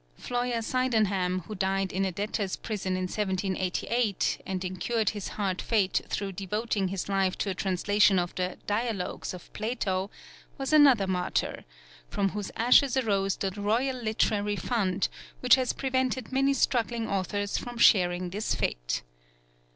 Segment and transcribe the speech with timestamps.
[0.17, 6.01] Floyer Sydenham, who died in a debtors' prison in 1788, and incurred his hard fate
[6.07, 10.09] through devoting his life to a translation of the Dialogues of Plato,
[10.57, 11.65] was another martyr;
[12.09, 15.07] from whose ashes arose the Royal Literary Fund,
[15.39, 19.03] which has prevented many struggling authors from sharing his fate.